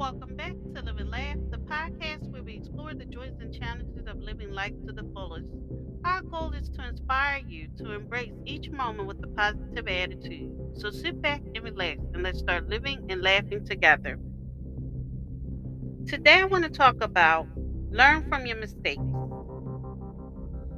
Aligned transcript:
Welcome 0.00 0.34
back 0.34 0.54
to 0.74 0.80
Live 0.80 0.96
and 0.96 1.10
Laugh, 1.10 1.36
the 1.50 1.58
podcast 1.58 2.30
where 2.30 2.42
we 2.42 2.54
explore 2.54 2.94
the 2.94 3.04
joys 3.04 3.34
and 3.38 3.52
challenges 3.52 4.06
of 4.06 4.16
living 4.16 4.50
life 4.50 4.72
to 4.86 4.94
the 4.94 5.02
fullest. 5.12 5.50
Our 6.06 6.22
goal 6.22 6.52
is 6.52 6.70
to 6.70 6.88
inspire 6.88 7.42
you 7.46 7.68
to 7.76 7.92
embrace 7.92 8.32
each 8.46 8.70
moment 8.70 9.06
with 9.08 9.22
a 9.22 9.26
positive 9.26 9.86
attitude. 9.86 10.52
So 10.72 10.90
sit 10.90 11.20
back 11.20 11.42
and 11.54 11.62
relax 11.62 12.00
and 12.14 12.22
let's 12.22 12.38
start 12.38 12.70
living 12.70 13.04
and 13.10 13.20
laughing 13.20 13.66
together. 13.66 14.18
Today 16.06 16.40
I 16.40 16.44
want 16.44 16.64
to 16.64 16.70
talk 16.70 16.96
about 17.02 17.46
learn 17.90 18.26
from 18.26 18.46
your 18.46 18.56
mistakes. 18.56 19.02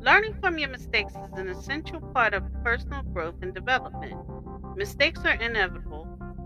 Learning 0.01 0.35
from 0.41 0.59
your 0.59 0.71
mistakes 0.71 1.13
is 1.13 1.39
an 1.39 1.49
essential 1.49 2.01
part 2.13 2.35
of 2.35 2.43
personal 2.65 3.05
growth 3.05 3.37
and 3.41 3.55
development. 3.55 4.17
Mistakes 4.77 5.21
are 5.25 5.41
inevitable 5.41 5.92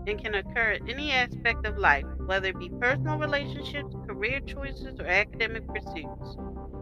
and 0.07 0.21
can 0.23 0.35
occur 0.35 0.71
in 0.73 0.89
any 0.89 1.11
aspect 1.11 1.65
of 1.65 1.77
life, 1.77 2.05
whether 2.25 2.47
it 2.49 2.59
be 2.59 2.69
personal 2.81 3.17
relationships, 3.19 3.95
career 4.07 4.39
choices, 4.41 4.99
or 4.99 5.07
academic 5.07 5.67
pursuits. 5.67 6.37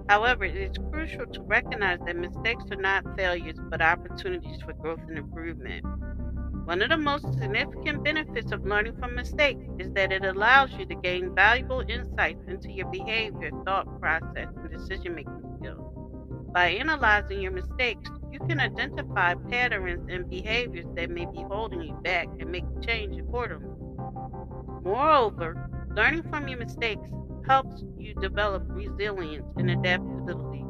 However, 0.09 0.45
it 0.45 0.55
is 0.55 0.77
crucial 0.91 1.25
to 1.27 1.41
recognize 1.43 1.99
that 2.05 2.15
mistakes 2.15 2.65
are 2.71 2.81
not 2.81 3.05
failures 3.17 3.57
but 3.69 3.81
opportunities 3.81 4.61
for 4.61 4.73
growth 4.73 5.01
and 5.07 5.17
improvement. 5.17 5.85
One 6.65 6.81
of 6.81 6.89
the 6.89 6.97
most 6.97 7.33
significant 7.39 8.03
benefits 8.03 8.51
of 8.51 8.65
learning 8.65 8.97
from 8.99 9.15
mistakes 9.15 9.65
is 9.79 9.91
that 9.93 10.11
it 10.11 10.25
allows 10.25 10.71
you 10.73 10.85
to 10.85 10.95
gain 10.95 11.33
valuable 11.35 11.83
insights 11.87 12.43
into 12.47 12.71
your 12.71 12.87
behavior, 12.91 13.51
thought 13.65 13.87
process, 13.99 14.49
and 14.55 14.69
decision 14.69 15.15
making 15.15 15.43
skills. 15.59 15.95
By 16.53 16.67
analyzing 16.69 17.41
your 17.41 17.51
mistakes, 17.51 18.09
you 18.35 18.47
can 18.49 18.59
identify 18.61 19.35
patterns 19.49 20.05
and 20.09 20.29
behaviors 20.29 20.87
that 20.95 21.09
may 21.09 21.25
be 21.25 21.43
holding 21.49 21.81
you 21.81 21.95
back 22.03 22.27
and 22.39 22.51
make 22.51 22.65
change 22.85 23.17
accordingly. 23.17 23.77
Moreover, 24.83 25.57
learning 25.95 26.23
from 26.29 26.47
your 26.49 26.59
mistakes 26.59 27.09
helps 27.47 27.83
you 27.97 28.13
develop 28.15 28.63
resilience 28.67 29.47
and 29.57 29.71
adaptability. 29.71 30.67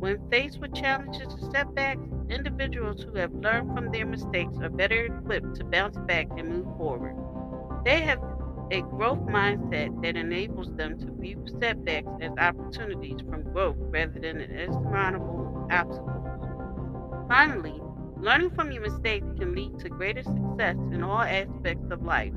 When 0.00 0.18
faced 0.30 0.60
with 0.60 0.74
challenges 0.74 1.34
or 1.34 1.50
setbacks, 1.50 2.08
individuals 2.30 3.02
who 3.02 3.16
have 3.18 3.32
learned 3.34 3.74
from 3.74 3.90
their 3.90 4.06
mistakes 4.06 4.58
are 4.60 4.70
better 4.70 5.06
equipped 5.06 5.54
to 5.56 5.64
bounce 5.64 5.98
back 5.98 6.28
and 6.36 6.48
move 6.48 6.68
forward. 6.76 7.16
They 7.84 8.02
have 8.02 8.20
a 8.70 8.82
growth 8.82 9.20
mindset 9.26 10.00
that 10.02 10.16
enables 10.16 10.74
them 10.74 10.98
to 10.98 11.12
view 11.12 11.44
setbacks 11.60 12.12
as 12.20 12.32
opportunities 12.38 13.20
from 13.28 13.44
growth 13.52 13.78
rather 13.90 14.18
than 14.20 14.40
an 14.40 14.50
insurmountable 14.50 15.50
obstacles. 15.70 16.31
Finally, 17.32 17.80
learning 18.18 18.50
from 18.50 18.70
your 18.70 18.82
mistakes 18.82 19.26
can 19.38 19.54
lead 19.54 19.78
to 19.78 19.88
greater 19.88 20.22
success 20.22 20.76
in 20.92 21.02
all 21.02 21.22
aspects 21.22 21.90
of 21.90 22.02
life. 22.02 22.34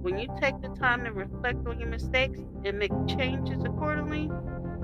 When 0.00 0.16
you 0.16 0.28
take 0.40 0.54
the 0.62 0.68
time 0.68 1.02
to 1.02 1.12
reflect 1.12 1.66
on 1.66 1.80
your 1.80 1.88
mistakes 1.88 2.38
and 2.64 2.78
make 2.78 2.92
changes 3.08 3.64
accordingly, 3.64 4.30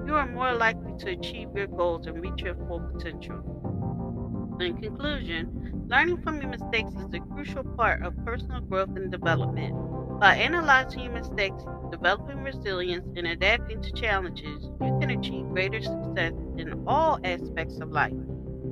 you 0.07 0.17
are 0.17 0.27
more 0.27 0.53
likely 0.55 0.95
to 0.99 1.11
achieve 1.13 1.51
your 1.55 1.69
goals 1.69 2.09
and 2.09 2.21
reach 2.21 2.43
your 2.43 2.57
full 2.67 2.81
potential. 2.81 4.59
In 4.61 4.77
conclusion, 4.77 5.87
learning 5.89 6.21
from 6.25 6.41
your 6.43 6.51
mistakes 6.51 6.91
is 6.91 7.15
a 7.15 7.21
crucial 7.21 7.63
part 7.63 8.03
of 8.03 8.13
personal 8.25 8.61
growth 8.61 8.97
and 8.97 9.09
development. 9.09 10.19
By 10.19 10.35
analyzing 10.35 10.99
your 10.99 11.13
mistakes, 11.13 11.63
developing 11.93 12.43
resilience, 12.43 13.07
and 13.17 13.29
adapting 13.29 13.81
to 13.83 13.93
challenges, 13.93 14.65
you 14.83 14.99
can 15.01 15.11
achieve 15.11 15.47
greater 15.51 15.81
success 15.81 16.33
in 16.59 16.83
all 16.89 17.21
aspects 17.23 17.79
of 17.79 17.93
life. 17.93 18.34